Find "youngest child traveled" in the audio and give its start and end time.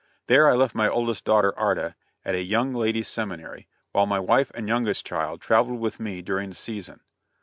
4.67-5.79